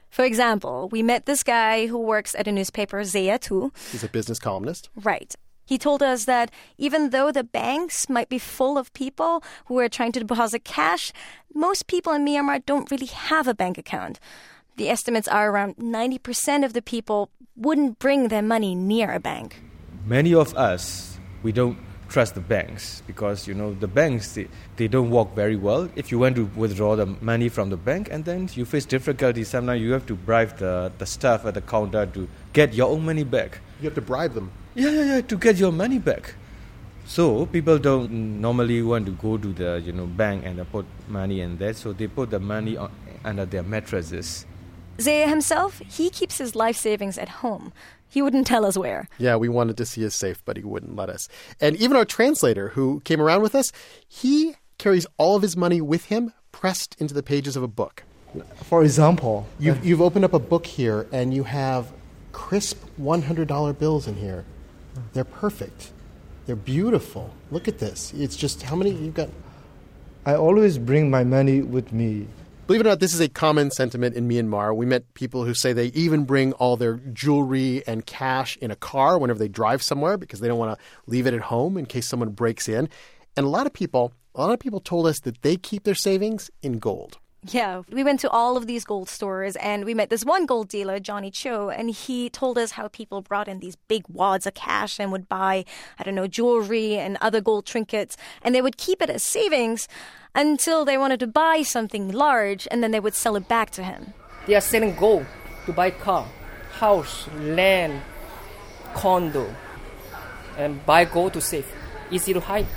For 0.09 0.25
example, 0.25 0.89
we 0.91 1.03
met 1.03 1.25
this 1.25 1.43
guy 1.43 1.87
who 1.87 1.97
works 1.97 2.33
at 2.35 2.47
a 2.47 2.51
newspaper, 2.51 2.99
Zayatu. 3.01 3.71
He's 3.91 4.03
a 4.03 4.09
business 4.09 4.39
columnist. 4.39 4.89
Right. 4.95 5.35
He 5.65 5.77
told 5.77 6.01
us 6.01 6.25
that 6.25 6.49
even 6.79 7.11
though 7.11 7.31
the 7.31 7.43
banks 7.43 8.09
might 8.09 8.27
be 8.27 8.39
full 8.39 8.77
of 8.77 8.91
people 8.93 9.43
who 9.65 9.77
are 9.77 9.87
trying 9.87 10.11
to 10.13 10.19
deposit 10.19 10.63
cash, 10.65 11.13
most 11.53 11.85
people 11.85 12.11
in 12.13 12.25
Myanmar 12.25 12.65
don't 12.65 12.89
really 12.89 13.05
have 13.05 13.47
a 13.47 13.53
bank 13.53 13.77
account. 13.77 14.19
The 14.79 14.87
estimates 14.87 15.27
are 15.27 15.51
around 15.51 15.75
90% 15.75 16.63
of 16.63 16.71
the 16.71 16.81
people 16.81 17.29
wouldn't 17.57 17.99
bring 17.99 18.29
their 18.29 18.41
money 18.41 18.75
near 18.75 19.11
a 19.11 19.19
bank. 19.19 19.61
Many 20.05 20.33
of 20.33 20.55
us, 20.55 21.19
we 21.43 21.51
don't 21.51 21.77
trust 22.07 22.33
the 22.33 22.39
banks 22.39 23.03
because 23.05 23.45
you 23.45 23.53
know 23.53 23.73
the 23.73 23.89
banks 23.89 24.35
they, 24.35 24.47
they 24.77 24.87
don't 24.87 25.09
work 25.09 25.35
very 25.35 25.57
well. 25.57 25.89
If 25.97 26.13
you 26.13 26.19
want 26.19 26.37
to 26.37 26.45
withdraw 26.55 26.95
the 26.95 27.07
money 27.07 27.49
from 27.49 27.71
the 27.71 27.75
bank 27.75 28.07
and 28.09 28.23
then 28.23 28.49
you 28.53 28.63
face 28.63 28.85
difficulties 28.85 29.49
sometimes 29.49 29.81
you 29.81 29.91
have 29.91 30.05
to 30.05 30.15
bribe 30.15 30.57
the, 30.59 30.93
the 30.97 31.05
staff 31.05 31.45
at 31.45 31.55
the 31.55 31.61
counter 31.61 32.05
to 32.05 32.29
get 32.53 32.73
your 32.73 32.89
own 32.89 33.03
money 33.03 33.25
back. 33.25 33.59
You 33.81 33.89
have 33.89 33.95
to 33.95 34.01
bribe 34.01 34.33
them. 34.33 34.49
Yeah 34.75 34.91
yeah 34.91 35.03
yeah 35.03 35.21
to 35.21 35.35
get 35.35 35.57
your 35.57 35.73
money 35.73 35.99
back. 35.99 36.35
So 37.05 37.47
people 37.47 37.79
don't 37.79 38.09
normally 38.39 38.81
want 38.81 39.07
to 39.07 39.11
go 39.11 39.37
to 39.37 39.51
the 39.51 39.83
you 39.85 39.91
know 39.91 40.05
bank 40.05 40.45
and 40.45 40.55
put 40.71 40.85
money 41.09 41.41
in 41.41 41.57
there. 41.57 41.73
So 41.73 41.91
they 41.91 42.07
put 42.07 42.29
the 42.29 42.39
money 42.39 42.77
on, 42.77 42.89
under 43.25 43.43
their 43.43 43.63
mattresses 43.63 44.45
Zaya 44.99 45.27
himself, 45.27 45.79
he 45.79 46.09
keeps 46.09 46.37
his 46.37 46.55
life 46.55 46.75
savings 46.75 47.17
at 47.17 47.29
home. 47.29 47.71
He 48.07 48.21
wouldn't 48.21 48.47
tell 48.47 48.65
us 48.65 48.77
where. 48.77 49.07
Yeah, 49.17 49.35
we 49.35 49.49
wanted 49.49 49.77
to 49.77 49.85
see 49.85 50.01
his 50.01 50.15
safe, 50.15 50.43
but 50.43 50.57
he 50.57 50.63
wouldn't 50.63 50.95
let 50.95 51.09
us. 51.09 51.29
And 51.61 51.75
even 51.75 51.95
our 51.95 52.05
translator, 52.05 52.69
who 52.69 53.01
came 53.01 53.21
around 53.21 53.43
with 53.43 53.53
us, 53.53 53.71
he 54.07 54.55
carries 54.77 55.05
all 55.17 55.35
of 55.35 55.43
his 55.43 55.55
money 55.55 55.79
with 55.79 56.05
him, 56.05 56.33
pressed 56.51 56.95
into 56.99 57.13
the 57.13 57.23
pages 57.23 57.55
of 57.55 57.61
a 57.61 57.67
book. 57.67 58.03
For 58.63 58.83
example, 58.83 59.47
you've, 59.59 59.79
uh, 59.79 59.83
you've 59.83 60.01
opened 60.01 60.25
up 60.25 60.33
a 60.33 60.39
book 60.39 60.65
here, 60.65 61.07
and 61.11 61.33
you 61.33 61.43
have 61.43 61.91
crisp 62.31 62.83
$100 62.99 63.77
bills 63.77 64.07
in 64.07 64.15
here. 64.15 64.45
They're 65.13 65.23
perfect. 65.23 65.91
They're 66.45 66.55
beautiful. 66.55 67.33
Look 67.51 67.67
at 67.67 67.77
this. 67.77 68.11
It's 68.13 68.35
just 68.35 68.63
how 68.63 68.75
many 68.75 68.91
you've 68.91 69.13
got. 69.13 69.29
I 70.25 70.35
always 70.35 70.77
bring 70.77 71.09
my 71.09 71.23
money 71.23 71.61
with 71.61 71.93
me 71.93 72.27
Believe 72.69 72.81
it 72.81 72.85
or 72.85 72.89
not, 72.91 72.99
this 72.99 73.15
is 73.15 73.19
a 73.19 73.27
common 73.27 73.71
sentiment 73.71 74.15
in 74.15 74.29
Myanmar. 74.29 74.75
We 74.75 74.85
met 74.85 75.15
people 75.15 75.43
who 75.43 75.55
say 75.55 75.73
they 75.73 75.87
even 75.87 76.25
bring 76.25 76.53
all 76.53 76.77
their 76.77 76.97
jewelry 76.97 77.81
and 77.87 78.05
cash 78.05 78.57
in 78.57 78.69
a 78.69 78.75
car 78.75 79.17
whenever 79.17 79.39
they 79.39 79.47
drive 79.47 79.81
somewhere 79.81 80.19
because 80.19 80.39
they 80.39 80.47
don't 80.47 80.59
want 80.59 80.77
to 80.77 80.85
leave 81.07 81.25
it 81.25 81.33
at 81.33 81.41
home 81.41 81.79
in 81.79 81.87
case 81.87 82.07
someone 82.07 82.29
breaks 82.29 82.69
in. 82.69 82.87
And 83.35 83.47
a 83.47 83.49
lot 83.49 83.65
of 83.65 83.73
people, 83.73 84.13
a 84.35 84.41
lot 84.41 84.53
of 84.53 84.59
people 84.59 84.81
told 84.81 85.07
us 85.07 85.19
that 85.21 85.41
they 85.41 85.57
keep 85.57 85.83
their 85.83 85.95
savings 85.95 86.51
in 86.61 86.77
gold. 86.77 87.17
Yeah, 87.43 87.83
we 87.89 88.03
went 88.03 88.19
to 88.19 88.29
all 88.29 88.57
of 88.57 88.67
these 88.67 88.83
gold 88.83 89.07
stores 89.07 89.55
and 89.55 89.85
we 89.85 89.93
met 89.93 90.09
this 90.09 90.25
one 90.25 90.45
gold 90.45 90.67
dealer, 90.67 90.99
Johnny 90.99 91.31
Cho, 91.31 91.69
and 91.69 91.89
he 91.89 92.29
told 92.29 92.57
us 92.57 92.71
how 92.71 92.89
people 92.89 93.21
brought 93.21 93.47
in 93.47 93.59
these 93.59 93.77
big 93.87 94.03
wads 94.09 94.45
of 94.45 94.55
cash 94.55 94.99
and 94.99 95.09
would 95.13 95.29
buy, 95.29 95.63
I 95.97 96.03
don't 96.03 96.15
know, 96.15 96.27
jewelry 96.27 96.97
and 96.97 97.17
other 97.21 97.39
gold 97.39 97.65
trinkets, 97.65 98.17
and 98.41 98.53
they 98.53 98.61
would 98.61 98.75
keep 98.75 99.01
it 99.01 99.09
as 99.09 99.23
savings 99.23 99.87
until 100.35 100.83
they 100.83 100.97
wanted 100.97 101.21
to 101.21 101.27
buy 101.27 101.61
something 101.61 102.11
large 102.11 102.67
and 102.69 102.83
then 102.83 102.91
they 102.91 102.99
would 102.99 103.15
sell 103.15 103.37
it 103.37 103.47
back 103.47 103.69
to 103.71 103.83
him. 103.83 104.13
They 104.45 104.55
are 104.55 104.61
selling 104.61 104.95
gold 104.95 105.25
to 105.65 105.71
buy 105.71 105.91
car, 105.91 106.27
house, 106.71 107.25
land, 107.37 108.01
condo, 108.93 109.55
and 110.57 110.85
buy 110.85 111.05
gold 111.05 111.33
to 111.33 111.41
save. 111.41 111.65
Easy 112.11 112.33
to 112.33 112.41
hide. 112.41 112.67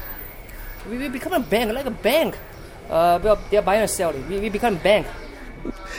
We 0.89 0.99
will 0.99 1.11
become 1.11 1.33
a 1.33 1.41
bank, 1.41 1.73
like 1.73 1.87
a 1.87 1.91
bank. 1.91 2.39
Uh, 2.89 3.19
well, 3.23 3.39
they're 3.51 3.63
buying 3.63 3.81
and 3.81 3.91
selling. 3.91 4.29
We, 4.29 4.41
we 4.41 4.49
become 4.49 4.77
bank. 4.79 5.07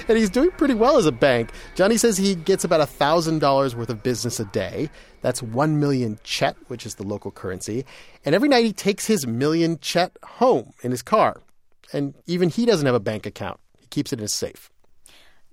And 0.08 0.18
he's 0.18 0.30
doing 0.30 0.52
pretty 0.52 0.74
well 0.74 0.98
as 0.98 1.06
a 1.06 1.12
bank. 1.12 1.52
Johnny 1.76 1.98
says 1.98 2.18
he 2.18 2.36
gets 2.36 2.64
about 2.64 2.88
$1,000 2.88 3.76
worth 3.76 3.90
of 3.90 4.04
business 4.04 4.40
a 4.40 4.46
day. 4.46 4.90
That's 5.22 5.42
1 5.42 5.80
million 5.80 6.18
kyat, 6.24 6.56
which 6.68 6.86
is 6.86 6.96
the 6.96 7.04
local 7.04 7.32
currency. 7.32 7.86
And 8.26 8.36
every 8.36 8.50
night 8.50 8.66
he 8.66 8.74
takes 8.74 9.06
his 9.06 9.26
million 9.26 9.78
kyat 9.78 10.12
home 10.24 10.74
in 10.82 10.92
his 10.92 11.02
car. 11.02 11.42
And 11.94 12.14
even 12.26 12.50
he 12.50 12.66
doesn't 12.66 12.86
have 12.86 12.96
a 12.96 13.00
bank 13.00 13.26
account, 13.26 13.60
he 13.80 13.88
keeps 13.88 14.12
it 14.12 14.20
in 14.20 14.24
his 14.24 14.34
safe. 14.34 14.70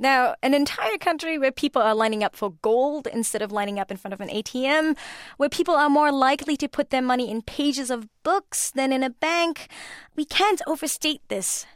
Now, 0.00 0.35
an 0.42 0.54
entire 0.54 0.97
country 0.97 1.37
where 1.37 1.52
people 1.52 1.83
are 1.83 1.95
lining 1.95 2.25
up 2.25 2.35
for 2.35 2.54
gold 2.62 3.07
instead 3.07 3.42
of 3.42 3.52
lining 3.52 3.78
up 3.78 3.90
in 3.90 3.99
front 3.99 4.14
of 4.14 4.21
an 4.23 4.30
ATM, 4.30 4.97
where 5.37 5.50
people 5.50 5.75
are 5.75 5.90
more 5.90 6.11
likely 6.11 6.57
to 6.57 6.69
put 6.69 6.88
their 6.88 7.02
money 7.02 7.30
in 7.30 7.42
pages 7.42 7.90
of 7.90 8.09
books 8.23 8.71
than 8.71 8.95
in 8.95 9.02
a 9.02 9.11
bank. 9.11 9.69
We 10.16 10.25
can't 10.25 10.62
overstate 10.66 11.21
this. 11.28 11.66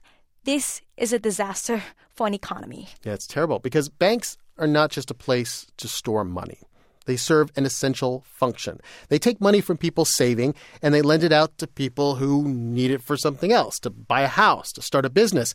This 0.44 0.80
is 0.96 1.12
a 1.12 1.18
disaster 1.18 1.82
for 2.08 2.26
an 2.26 2.32
economy. 2.32 2.88
Yeah, 3.04 3.12
it's 3.12 3.26
terrible 3.26 3.58
because 3.58 3.90
banks 3.90 4.38
are 4.56 4.66
not 4.66 4.90
just 4.90 5.10
a 5.10 5.14
place 5.14 5.66
to 5.76 5.86
store 5.86 6.24
money. 6.24 6.60
They 7.04 7.16
serve 7.16 7.52
an 7.56 7.66
essential 7.66 8.24
function. 8.26 8.80
They 9.10 9.18
take 9.18 9.38
money 9.38 9.60
from 9.60 9.76
people 9.76 10.06
saving 10.06 10.54
and 10.80 10.94
they 10.94 11.02
lend 11.02 11.24
it 11.24 11.32
out 11.32 11.58
to 11.58 11.66
people 11.66 12.14
who 12.14 12.48
need 12.48 12.90
it 12.90 13.02
for 13.02 13.18
something 13.18 13.52
else, 13.52 13.78
to 13.80 13.90
buy 13.90 14.22
a 14.22 14.28
house, 14.28 14.72
to 14.72 14.80
start 14.80 15.04
a 15.04 15.10
business. 15.10 15.52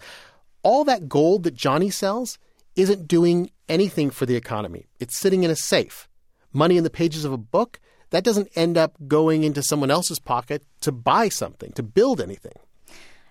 All 0.62 0.84
that 0.84 1.10
gold 1.10 1.44
that 1.44 1.56
Johnny 1.56 1.90
sells 1.90 2.38
isn't 2.80 3.08
doing 3.08 3.52
anything 3.68 4.10
for 4.10 4.26
the 4.26 4.36
economy. 4.36 4.88
It's 5.00 5.20
sitting 5.20 5.44
in 5.44 5.52
a 5.52 5.56
safe. 5.56 6.08
Money 6.54 6.78
in 6.78 6.84
the 6.84 6.90
pages 6.90 7.26
of 7.26 7.34
a 7.34 7.38
book, 7.38 7.80
that 8.10 8.24
doesn't 8.24 8.50
end 8.56 8.78
up 8.78 8.96
going 9.08 9.44
into 9.44 9.62
someone 9.62 9.92
else's 9.92 10.20
pocket 10.20 10.64
to 10.82 10.92
buy 10.92 11.30
something, 11.30 11.72
to 11.74 11.84
build 11.84 12.20
anything. 12.20 12.54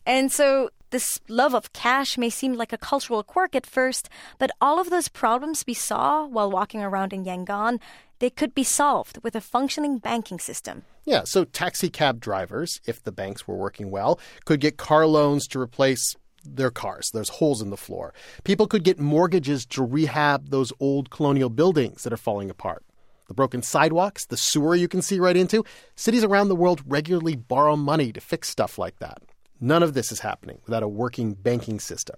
And 0.06 0.30
so 0.30 0.70
this 0.90 1.20
love 1.28 1.54
of 1.54 1.72
cash 1.72 2.16
may 2.16 2.30
seem 2.30 2.54
like 2.54 2.72
a 2.72 2.78
cultural 2.78 3.22
quirk 3.22 3.54
at 3.54 3.66
first, 3.66 4.08
but 4.38 4.50
all 4.60 4.80
of 4.80 4.90
those 4.90 5.08
problems 5.08 5.64
we 5.66 5.74
saw 5.74 6.26
while 6.26 6.50
walking 6.50 6.82
around 6.82 7.12
in 7.12 7.24
Yangon, 7.24 7.80
they 8.18 8.30
could 8.30 8.54
be 8.54 8.64
solved 8.64 9.18
with 9.22 9.34
a 9.36 9.40
functioning 9.40 9.98
banking 9.98 10.38
system. 10.38 10.82
Yeah, 11.04 11.22
so 11.24 11.44
taxi 11.44 11.90
cab 11.90 12.20
drivers, 12.20 12.80
if 12.86 13.02
the 13.02 13.12
banks 13.12 13.46
were 13.46 13.56
working 13.56 13.90
well, 13.90 14.18
could 14.44 14.60
get 14.60 14.76
car 14.76 15.06
loans 15.06 15.46
to 15.48 15.60
replace 15.60 16.16
their 16.56 16.70
cars. 16.70 17.10
There's 17.12 17.28
holes 17.28 17.62
in 17.62 17.70
the 17.70 17.76
floor. 17.76 18.14
People 18.44 18.66
could 18.66 18.84
get 18.84 18.98
mortgages 18.98 19.66
to 19.66 19.84
rehab 19.84 20.50
those 20.50 20.72
old 20.80 21.10
colonial 21.10 21.50
buildings 21.50 22.02
that 22.02 22.12
are 22.12 22.16
falling 22.16 22.50
apart. 22.50 22.84
The 23.28 23.34
broken 23.34 23.62
sidewalks, 23.62 24.26
the 24.26 24.36
sewer 24.38 24.74
you 24.74 24.88
can 24.88 25.02
see 25.02 25.20
right 25.20 25.36
into, 25.36 25.64
cities 25.94 26.24
around 26.24 26.48
the 26.48 26.56
world 26.56 26.82
regularly 26.86 27.36
borrow 27.36 27.76
money 27.76 28.12
to 28.12 28.20
fix 28.20 28.48
stuff 28.48 28.78
like 28.78 28.98
that. 29.00 29.18
None 29.60 29.82
of 29.82 29.92
this 29.92 30.10
is 30.10 30.20
happening 30.20 30.60
without 30.64 30.82
a 30.82 30.88
working 30.88 31.34
banking 31.34 31.78
system. 31.80 32.16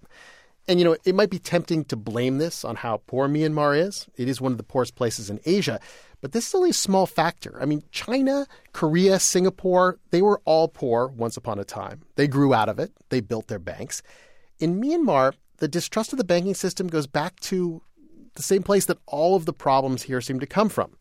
And 0.69 0.79
you 0.79 0.85
know, 0.85 0.97
it 1.05 1.15
might 1.15 1.31
be 1.31 1.39
tempting 1.39 1.85
to 1.87 1.97
blame 1.97 2.39
this 2.39 2.65
on 2.65 2.77
how 2.77 3.03
poor 3.07 3.29
Myanmar 3.29 3.79
is. 3.79 4.07
It 4.17 4.29
is 4.29 4.41
one 4.41 4.53
of 4.53 4.59
the 4.59 4.65
poorest 4.65 4.95
places 4.95 5.29
in 5.29 5.41
Asia, 5.45 5.81
but 6.21 6.33
this 6.33 6.49
is 6.49 6.55
only 6.55 6.71
a 6.71 6.75
small 6.75 7.07
factor. 7.07 7.59
I 7.61 7.65
mean, 7.65 7.83
China, 7.91 8.47
Korea, 8.73 9.19
Singapore, 9.19 9.99
they 10.11 10.23
were 10.23 10.41
all 10.45 10.69
poor 10.69 11.09
once 11.09 11.37
upon 11.37 11.59
a 11.59 11.65
time. 11.65 12.03
They 12.17 12.29
grew 12.29 12.55
out 12.55 12.69
of 12.69 12.79
it, 12.79 12.93
they 13.09 13.21
built 13.21 13.49
their 13.49 13.59
banks. 13.59 14.03
In 14.59 14.81
Myanmar, 14.81 15.35
the 15.57 15.69
distrust 15.69 16.13
of 16.13 16.19
the 16.19 16.25
banking 16.25 16.55
system 16.55 16.87
goes 16.89 17.07
back 17.07 17.41
to 17.41 17.83
the 18.35 18.43
same 18.43 18.63
place 18.63 18.85
that 18.87 18.99
all 19.07 19.37
of 19.37 19.47
the 19.47 19.53
problems 19.53 20.03
here 20.03 20.21
seem 20.21 20.41
to 20.41 20.47
come 20.47 20.69
from 20.69 20.97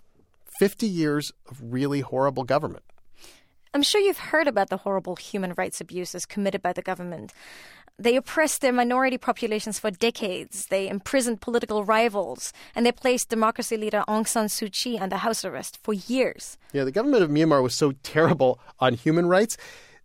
50 0.59 0.87
years 0.87 1.31
of 1.49 1.61
really 1.61 2.01
horrible 2.01 2.43
government. 2.43 2.83
I'm 3.71 3.83
sure 3.83 4.01
you've 4.01 4.17
heard 4.17 4.47
about 4.47 4.69
the 4.69 4.77
horrible 4.77 5.15
human 5.15 5.53
rights 5.55 5.79
abuses 5.79 6.25
committed 6.25 6.61
by 6.61 6.73
the 6.73 6.81
government. 6.81 7.33
They 7.99 8.15
oppressed 8.15 8.61
their 8.61 8.73
minority 8.73 9.17
populations 9.17 9.77
for 9.77 9.91
decades. 9.91 10.65
They 10.67 10.88
imprisoned 10.88 11.41
political 11.41 11.83
rivals, 11.83 12.51
and 12.73 12.83
they 12.83 12.91
placed 12.91 13.29
democracy 13.29 13.77
leader 13.77 14.03
Aung 14.07 14.27
San 14.27 14.47
Suu 14.47 14.71
Kyi 14.71 14.97
under 14.97 15.17
house 15.17 15.45
arrest 15.45 15.77
for 15.83 15.93
years. 15.93 16.57
Yeah, 16.73 16.83
the 16.83 16.91
government 16.91 17.23
of 17.23 17.29
Myanmar 17.29 17.61
was 17.61 17.75
so 17.75 17.91
terrible 18.03 18.59
on 18.79 18.93
human 18.95 19.27
rights 19.27 19.55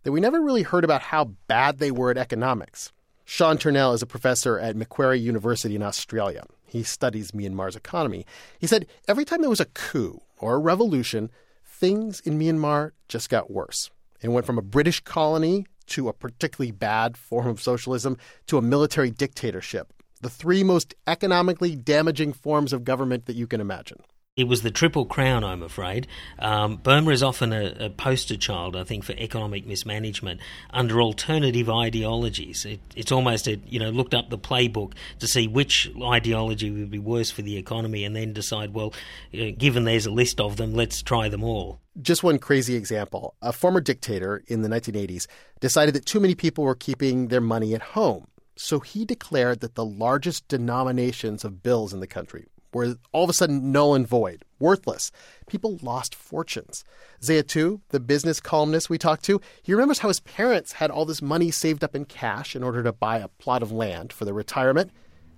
that 0.03 0.11
we 0.11 0.19
never 0.19 0.41
really 0.41 0.63
heard 0.63 0.83
about 0.83 1.01
how 1.01 1.25
bad 1.47 1.79
they 1.79 1.89
were 1.89 2.11
at 2.11 2.17
economics. 2.17 2.91
Sean 3.23 3.57
Turnell 3.57 3.93
is 3.93 4.03
a 4.03 4.07
professor 4.07 4.59
at 4.59 4.75
Macquarie 4.75 5.19
University 5.19 5.75
in 5.75 5.81
Australia. 5.81 6.43
He 6.67 6.83
studies 6.83 7.31
Myanmar's 7.31 7.75
economy. 7.75 8.27
He 8.59 8.67
said 8.67 8.85
every 9.07 9.25
time 9.25 9.41
there 9.41 9.49
was 9.49 9.59
a 9.59 9.65
coup 9.65 10.21
or 10.37 10.53
a 10.53 10.59
revolution, 10.59 11.31
things 11.79 12.21
in 12.21 12.39
Myanmar 12.39 12.91
just 13.07 13.29
got 13.29 13.51
worse. 13.51 13.89
It 14.21 14.29
went 14.29 14.45
from 14.45 14.57
a 14.57 14.63
British 14.63 15.01
colony 15.01 15.65
to 15.87 16.07
a 16.07 16.13
particularly 16.13 16.71
bad 16.71 17.17
form 17.17 17.47
of 17.47 17.61
socialism 17.61 18.17
to 18.47 18.57
a 18.57 18.61
military 18.61 19.11
dictatorship. 19.11 19.93
The 20.21 20.29
three 20.29 20.63
most 20.63 20.95
economically 21.05 21.75
damaging 21.75 22.33
forms 22.33 22.73
of 22.73 22.83
government 22.83 23.25
that 23.25 23.35
you 23.35 23.45
can 23.45 23.61
imagine. 23.61 23.99
It 24.37 24.49
was 24.49 24.63
the 24.63 24.71
triple 24.71 25.05
crown, 25.05 25.45
I'm 25.45 25.63
afraid. 25.63 26.07
Um, 26.39 26.75
Burma 26.75 27.11
is 27.11 27.23
often 27.23 27.53
a, 27.53 27.73
a, 27.79 27.89
poster 27.89 28.35
child, 28.35 28.75
I 28.75 28.83
think, 28.83 29.05
for 29.05 29.13
economic 29.13 29.65
mismanagement 29.65 30.41
under 30.71 31.01
alternative 31.01 31.69
ideologies. 31.69 32.65
It, 32.65 32.81
it's 32.97 33.13
almost 33.13 33.47
a, 33.47 33.55
you 33.65 33.79
know 33.79 33.91
looked 33.91 34.13
up 34.13 34.29
the 34.29 34.37
playbook 34.37 34.91
to 35.19 35.27
see 35.27 35.47
which 35.47 35.89
ideology 36.03 36.69
would 36.69 36.91
be 36.91 36.99
worse 36.99 37.31
for 37.31 37.43
the 37.43 37.55
economy, 37.55 38.03
and 38.03 38.13
then 38.13 38.33
decide, 38.33 38.73
well, 38.73 38.93
you 39.31 39.45
know, 39.45 39.51
given 39.51 39.85
there's 39.85 40.05
a 40.05 40.11
list 40.11 40.41
of 40.41 40.57
them, 40.57 40.73
let's 40.73 41.01
try 41.01 41.29
them 41.29 41.41
all. 41.41 41.79
Just 42.01 42.21
one 42.21 42.37
crazy 42.37 42.75
example: 42.75 43.35
a 43.41 43.53
former 43.53 43.79
dictator 43.79 44.43
in 44.47 44.63
the 44.63 44.67
1980s 44.67 45.27
decided 45.61 45.95
that 45.95 46.05
too 46.05 46.19
many 46.19 46.35
people 46.35 46.65
were 46.65 46.75
keeping 46.75 47.29
their 47.29 47.39
money 47.39 47.73
at 47.73 47.81
home. 47.81 48.27
So 48.57 48.81
he 48.81 49.05
declared 49.05 49.61
that 49.61 49.75
the 49.75 49.85
largest 49.85 50.49
denominations 50.49 51.45
of 51.45 51.63
bills 51.63 51.93
in 51.93 52.01
the 52.01 52.07
country 52.07 52.47
were 52.75 52.97
all 53.13 53.23
of 53.23 53.29
a 53.29 53.33
sudden 53.33 53.71
null 53.71 53.95
and 53.95 54.05
void, 54.05 54.43
worthless. 54.59 55.09
People 55.47 55.79
lost 55.81 56.13
fortunes. 56.13 56.83
Zaya 57.23 57.41
Tu, 57.41 57.79
the 57.89 58.01
business 58.01 58.41
columnist 58.41 58.89
we 58.89 58.97
talked 58.97 59.23
to, 59.23 59.39
he 59.63 59.73
remembers 59.73 59.99
how 59.99 60.09
his 60.09 60.19
parents 60.19 60.73
had 60.73 60.91
all 60.91 61.05
this 61.05 61.21
money 61.21 61.51
saved 61.51 61.85
up 61.85 61.95
in 61.95 62.03
cash 62.03 62.53
in 62.53 62.63
order 62.63 62.83
to 62.83 62.91
buy 62.91 63.19
a 63.19 63.29
plot 63.29 63.63
of 63.63 63.71
land 63.71 64.11
for 64.11 64.25
their 64.25 64.33
retirement. 64.33 64.91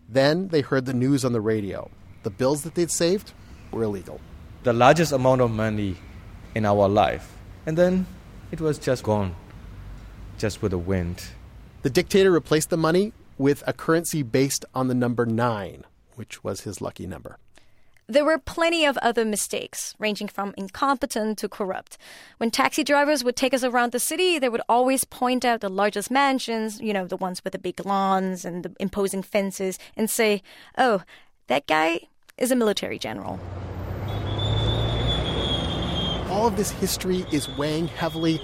Then 0.09 0.47
they 0.47 0.61
heard 0.61 0.87
the 0.87 0.95
news 0.95 1.23
on 1.23 1.31
the 1.31 1.39
radio. 1.39 1.91
The 2.23 2.31
bills 2.31 2.63
that 2.63 2.73
they'd 2.73 2.89
saved 2.89 3.33
were 3.71 3.83
illegal. 3.83 4.19
The 4.63 4.73
largest 4.73 5.11
amount 5.11 5.41
of 5.41 5.51
money 5.51 5.95
in 6.55 6.65
our 6.65 6.89
life. 6.89 7.37
And 7.67 7.77
then 7.77 8.07
it 8.51 8.59
was 8.59 8.79
just 8.79 9.03
gone, 9.03 9.35
just 10.39 10.63
with 10.63 10.71
the 10.71 10.79
wind. 10.79 11.23
The 11.83 11.91
dictator 11.91 12.31
replaced 12.31 12.71
the 12.71 12.77
money 12.77 13.13
with 13.37 13.63
a 13.67 13.73
currency 13.73 14.23
based 14.23 14.65
on 14.73 14.87
the 14.87 14.95
number 14.95 15.27
nine, 15.27 15.85
which 16.17 16.43
was 16.43 16.61
his 16.61 16.81
lucky 16.81 17.07
number. 17.07 17.37
There 18.09 18.23
were 18.23 18.37
plenty 18.37 18.85
of 18.85 18.97
other 18.99 19.25
mistakes, 19.25 19.93
ranging 19.99 20.29
from 20.29 20.53
incompetent 20.57 21.37
to 21.39 21.49
corrupt. 21.49 21.97
When 22.37 22.51
taxi 22.51 22.81
drivers 22.81 23.21
would 23.21 23.35
take 23.35 23.53
us 23.53 23.65
around 23.65 23.91
the 23.91 23.99
city, 23.99 24.39
they 24.39 24.47
would 24.47 24.61
always 24.69 25.03
point 25.03 25.43
out 25.43 25.59
the 25.59 25.67
largest 25.67 26.09
mansions, 26.09 26.79
you 26.79 26.93
know, 26.93 27.05
the 27.05 27.17
ones 27.17 27.43
with 27.43 27.51
the 27.51 27.59
big 27.59 27.85
lawns 27.85 28.45
and 28.45 28.63
the 28.63 28.73
imposing 28.79 29.23
fences, 29.23 29.77
and 29.97 30.09
say, 30.09 30.41
oh, 30.77 31.03
that 31.47 31.67
guy 31.67 31.99
is 32.37 32.49
a 32.49 32.55
military 32.55 32.97
general. 32.97 33.41
All 36.29 36.47
of 36.47 36.55
this 36.55 36.71
history 36.71 37.25
is 37.33 37.49
weighing 37.57 37.87
heavily 37.87 38.41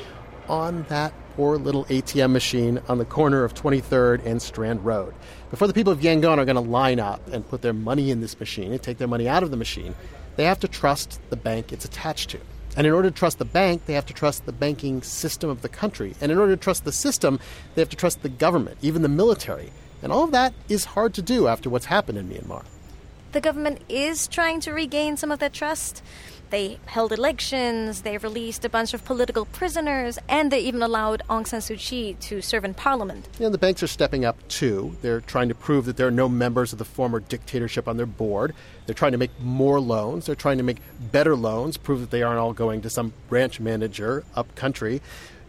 on 0.49 0.83
that 0.89 1.13
poor 1.35 1.57
little 1.57 1.85
ATM 1.85 2.31
machine 2.31 2.79
on 2.87 2.99
the 2.99 3.05
corner 3.05 3.43
of 3.43 3.53
23rd 3.53 4.25
and 4.25 4.41
Strand 4.41 4.85
Road. 4.85 5.13
Before 5.49 5.67
the 5.67 5.73
people 5.73 5.91
of 5.91 5.99
Yangon 5.99 6.37
are 6.37 6.45
going 6.45 6.55
to 6.55 6.61
line 6.61 6.99
up 6.99 7.27
and 7.29 7.47
put 7.47 7.61
their 7.61 7.73
money 7.73 8.11
in 8.11 8.21
this 8.21 8.39
machine 8.39 8.71
and 8.71 8.81
take 8.81 8.97
their 8.99 9.07
money 9.07 9.27
out 9.27 9.43
of 9.43 9.51
the 9.51 9.57
machine, 9.57 9.95
they 10.35 10.45
have 10.45 10.59
to 10.59 10.67
trust 10.67 11.19
the 11.29 11.35
bank 11.35 11.73
it's 11.73 11.85
attached 11.85 12.29
to. 12.31 12.39
And 12.75 12.87
in 12.87 12.93
order 12.93 13.09
to 13.09 13.15
trust 13.15 13.37
the 13.37 13.45
bank, 13.45 13.85
they 13.85 13.93
have 13.93 14.05
to 14.07 14.13
trust 14.13 14.45
the 14.45 14.51
banking 14.51 15.01
system 15.01 15.49
of 15.49 15.61
the 15.61 15.69
country. 15.69 16.15
And 16.21 16.31
in 16.31 16.37
order 16.37 16.55
to 16.55 16.61
trust 16.61 16.85
the 16.85 16.91
system, 16.91 17.39
they 17.75 17.81
have 17.81 17.89
to 17.89 17.95
trust 17.95 18.23
the 18.23 18.29
government, 18.29 18.77
even 18.81 19.01
the 19.01 19.09
military. 19.09 19.71
And 20.01 20.11
all 20.11 20.23
of 20.23 20.31
that 20.31 20.53
is 20.69 20.85
hard 20.85 21.13
to 21.15 21.21
do 21.21 21.47
after 21.47 21.69
what's 21.69 21.85
happened 21.85 22.17
in 22.17 22.29
Myanmar. 22.29 22.63
The 23.31 23.41
government 23.41 23.81
is 23.89 24.27
trying 24.27 24.59
to 24.61 24.73
regain 24.73 25.17
some 25.17 25.31
of 25.31 25.39
that 25.39 25.53
trust. 25.53 26.03
They 26.53 26.77
held 26.85 27.11
elections, 27.11 28.03
they 28.03 28.19
released 28.19 28.63
a 28.63 28.69
bunch 28.69 28.93
of 28.93 29.03
political 29.03 29.45
prisoners, 29.45 30.19
and 30.29 30.51
they 30.51 30.59
even 30.59 30.83
allowed 30.83 31.23
Aung 31.27 31.47
San 31.47 31.61
Suu 31.61 31.75
Kyi 31.79 32.13
to 32.13 32.43
serve 32.43 32.63
in 32.63 32.75
parliament. 32.75 33.27
And 33.39 33.51
the 33.51 33.57
banks 33.57 33.81
are 33.81 33.87
stepping 33.87 34.23
up 34.23 34.37
too. 34.49 34.95
They're 35.01 35.21
trying 35.21 35.49
to 35.49 35.55
prove 35.55 35.85
that 35.85 35.97
there 35.97 36.05
are 36.05 36.11
no 36.11 36.29
members 36.29 36.71
of 36.71 36.77
the 36.77 36.85
former 36.85 37.19
dictatorship 37.19 37.87
on 37.87 37.97
their 37.97 38.05
board. 38.05 38.53
They're 38.85 38.93
trying 38.93 39.13
to 39.13 39.17
make 39.17 39.31
more 39.39 39.79
loans. 39.79 40.27
They're 40.27 40.35
trying 40.35 40.57
to 40.57 40.63
make 40.63 40.77
better 41.11 41.35
loans, 41.35 41.75
prove 41.75 42.01
that 42.01 42.11
they 42.11 42.21
aren't 42.21 42.37
all 42.37 42.53
going 42.53 42.83
to 42.83 42.89
some 42.91 43.13
branch 43.29 43.59
manager 43.59 44.23
up 44.35 44.53
country. 44.53 45.01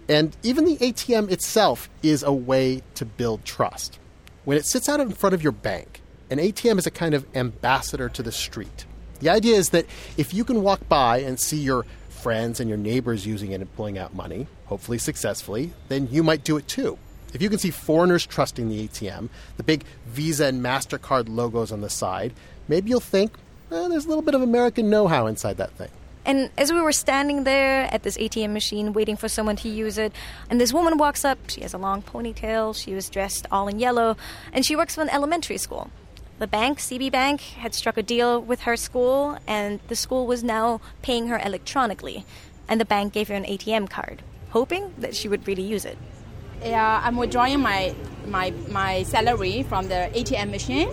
And 0.09 0.35
even 0.43 0.65
the 0.65 0.79
ATM 0.79 1.31
itself 1.31 1.91
is 2.03 2.23
a 2.23 2.33
way 2.33 2.81
to 2.95 3.05
build 3.05 3.45
trust. 3.45 3.99
When 4.47 4.57
it 4.57 4.65
sits 4.65 4.89
out 4.89 5.01
in 5.01 5.13
front 5.13 5.35
of 5.35 5.43
your 5.43 5.53
bank, 5.53 6.01
an 6.31 6.39
ATM 6.39 6.79
is 6.79 6.87
a 6.87 6.91
kind 6.91 7.13
of 7.13 7.27
ambassador 7.37 8.09
to 8.09 8.23
the 8.23 8.33
street. 8.33 8.87
The 9.25 9.31
idea 9.31 9.57
is 9.57 9.71
that 9.71 9.87
if 10.19 10.35
you 10.35 10.45
can 10.45 10.63
walk 10.63 10.87
by 10.87 11.21
and 11.21 11.41
see 11.41 11.57
your 11.57 11.87
friends 12.11 12.61
and 12.61 12.69
your 12.69 12.77
neighbors 12.77 13.27
using 13.27 13.53
it 13.53 13.63
and 13.63 13.75
pulling 13.75 13.97
out 13.97 14.15
money, 14.15 14.47
hopefully 14.67 14.99
successfully, 14.99 15.73
then 15.89 16.09
you 16.11 16.23
might 16.23 16.45
do 16.45 16.59
it 16.59 16.69
too. 16.69 16.99
If 17.33 17.41
you 17.41 17.49
can 17.49 17.59
see 17.59 17.71
foreigners 17.71 18.27
trusting 18.27 18.69
the 18.69 18.87
ATM, 18.87 19.31
the 19.57 19.63
big 19.63 19.85
Visa 20.05 20.45
and 20.45 20.63
MasterCard 20.63 21.31
logos 21.31 21.73
on 21.73 21.81
the 21.81 21.89
side, 21.89 22.35
maybe 22.69 22.91
you'll 22.91 23.01
think, 23.01 23.33
eh, 23.73 23.89
there's 23.89 24.05
a 24.05 24.09
little 24.09 24.21
bit 24.21 24.35
of 24.35 24.43
American 24.43 24.91
know 24.91 25.09
how 25.09 25.27
inside 25.27 25.57
that 25.57 25.71
thing. 25.71 25.89
And 26.27 26.51
as 26.59 26.71
we 26.71 26.83
were 26.83 26.93
standing 26.93 27.45
there 27.45 27.89
at 27.91 28.03
this 28.03 28.19
ATM 28.19 28.53
machine 28.53 28.93
waiting 28.93 29.17
for 29.17 29.31
someone 29.31 29.57
to 29.57 29.71
use 29.71 29.97
it, 29.97 30.13
and 30.51 30.61
this 30.61 30.75
woman 30.75 30.99
walks 30.99 31.25
up, 31.25 31.39
she 31.49 31.63
has 31.63 31.73
a 31.73 31.79
long 31.79 32.03
ponytail, 32.03 32.77
she 32.77 32.93
was 32.93 33.09
dressed 33.09 33.47
all 33.51 33.69
in 33.69 33.79
yellow, 33.79 34.19
and 34.53 34.67
she 34.67 34.77
works 34.77 34.97
for 34.97 35.01
an 35.01 35.09
elementary 35.09 35.57
school. 35.57 35.91
The 36.39 36.47
bank, 36.47 36.79
CB 36.79 37.13
Bank, 37.13 37.41
had 37.41 37.75
struck 37.75 37.97
a 37.97 38.03
deal 38.03 38.41
with 38.41 38.63
her 38.63 38.77
school, 38.77 39.39
and 39.47 39.79
the 39.89 39.95
school 39.97 40.27
was 40.27 40.43
now 40.43 40.81
paying 41.03 41.29
her 41.29 41.39
electronically. 41.39 42.25
And 42.69 42.81
the 42.81 42.85
bank 42.85 43.13
gave 43.13 43.29
her 43.29 43.35
an 43.35 43.45
ATM 43.45 43.89
card, 43.89 44.23
hoping 44.51 44.93
that 44.99 45.15
she 45.15 45.29
would 45.29 45.47
really 45.47 45.63
use 45.63 45.85
it. 45.85 45.97
Yeah, 46.63 47.01
I'm 47.05 47.17
withdrawing 47.17 47.61
my 47.61 47.95
my 48.27 48.53
my 48.71 49.03
salary 49.05 49.63
from 49.65 49.89
the 49.89 50.11
ATM 50.15 50.51
machine. 50.51 50.89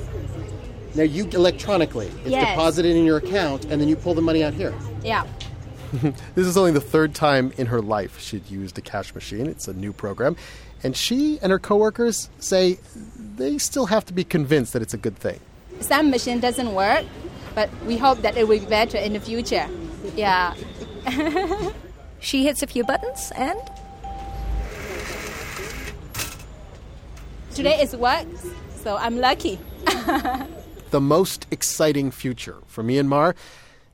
Now, 0.93 1.03
you 1.03 1.25
electronically, 1.29 2.07
it's 2.07 2.31
Yes. 2.31 2.49
deposited 2.49 2.95
in 2.95 3.05
your 3.05 3.17
account, 3.17 3.63
and 3.65 3.79
then 3.79 3.87
you 3.87 3.95
pull 3.95 4.13
the 4.13 4.21
money 4.21 4.43
out 4.43 4.53
here. 4.53 4.73
Yeah. 5.03 5.25
This 6.35 6.47
is 6.47 6.55
only 6.57 6.71
the 6.71 6.81
third 6.81 7.13
time 7.15 7.51
in 7.57 7.67
her 7.67 7.81
life 7.81 8.19
she'd 8.19 8.49
used 8.49 8.77
a 8.77 8.81
cash 8.81 9.13
machine. 9.15 9.47
It's 9.47 9.67
a 9.67 9.73
new 9.73 9.91
program. 9.93 10.35
And 10.83 10.95
she 10.95 11.39
and 11.41 11.51
her 11.51 11.59
coworkers 11.59 12.29
say 12.39 12.79
they 13.35 13.57
still 13.57 13.85
have 13.85 14.05
to 14.05 14.13
be 14.13 14.23
convinced 14.23 14.73
that 14.73 14.81
it's 14.81 14.93
a 14.93 14.97
good 14.97 15.17
thing. 15.17 15.39
Some 15.79 16.09
machine 16.09 16.39
doesn't 16.39 16.73
work, 16.73 17.05
but 17.55 17.69
we 17.85 17.97
hope 17.97 18.21
that 18.21 18.37
it 18.37 18.47
will 18.47 18.59
be 18.59 18.65
better 18.65 18.97
in 18.97 19.13
the 19.13 19.19
future. 19.19 19.67
Yeah. 20.15 20.55
She 22.21 22.43
hits 22.43 22.61
a 22.61 22.67
few 22.67 22.83
buttons, 22.83 23.31
and 23.35 23.59
Today 27.55 27.81
it 27.81 27.93
works, 27.99 28.47
so 28.81 28.95
I'm 28.95 29.17
lucky. 29.17 29.59
The 30.91 30.99
most 30.99 31.47
exciting 31.51 32.11
future 32.11 32.57
for 32.67 32.83
Myanmar 32.83 33.33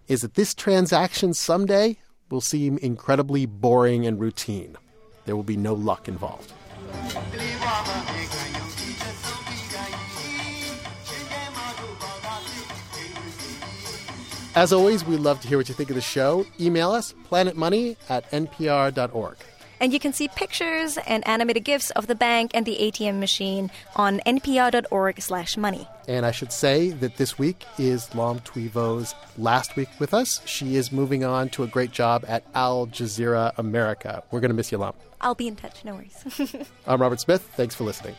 is 0.07 0.21
that 0.21 0.33
this 0.33 0.55
transaction 0.55 1.35
someday 1.35 1.99
will 2.31 2.41
seem 2.41 2.79
incredibly 2.79 3.45
boring 3.45 4.07
and 4.07 4.19
routine. 4.19 4.75
There 5.25 5.35
will 5.35 5.43
be 5.43 5.57
no 5.57 5.75
luck 5.75 6.07
involved. 6.07 6.51
As 14.57 14.73
always, 14.73 15.05
we'd 15.05 15.19
love 15.19 15.39
to 15.41 15.47
hear 15.47 15.59
what 15.59 15.69
you 15.69 15.75
think 15.75 15.91
of 15.91 15.95
the 15.95 16.01
show. 16.01 16.43
Email 16.59 16.89
us, 16.91 17.13
planetmoney 17.29 17.95
at 18.09 18.29
npr.org. 18.31 19.37
and 19.79 19.93
you 19.93 19.99
can 19.99 20.13
see 20.13 20.27
pictures 20.27 20.97
and 21.07 21.27
animated 21.27 21.63
gifs 21.63 21.91
of 21.91 22.07
the 22.07 22.15
bank 22.15 22.51
and 22.53 22.65
the 22.65 22.77
ATM 22.79 23.19
machine 23.19 23.71
on 23.95 24.19
npr.org 24.25 25.21
slash 25.21 25.57
money. 25.57 25.87
And 26.07 26.25
I 26.25 26.31
should 26.31 26.51
say 26.51 26.91
that 26.91 27.17
this 27.17 27.37
week 27.37 27.65
is 27.77 28.13
Lam 28.15 28.39
Thuy 28.39 28.69
Vo's 28.69 29.13
last 29.37 29.75
week 29.75 29.89
with 29.99 30.13
us. 30.13 30.41
She 30.45 30.75
is 30.75 30.91
moving 30.91 31.23
on 31.23 31.49
to 31.49 31.63
a 31.63 31.67
great 31.67 31.91
job 31.91 32.23
at 32.27 32.43
Al 32.55 32.87
Jazeera 32.87 33.53
America. 33.57 34.23
We're 34.31 34.39
going 34.39 34.49
to 34.49 34.55
miss 34.55 34.71
you, 34.71 34.77
Lam. 34.77 34.93
I'll 35.19 35.35
be 35.35 35.47
in 35.47 35.55
touch. 35.55 35.83
No 35.83 35.95
worries. 35.95 36.23
I'm 36.87 37.01
Robert 37.01 37.19
Smith. 37.19 37.41
Thanks 37.55 37.75
for 37.75 37.83
listening. 37.83 38.15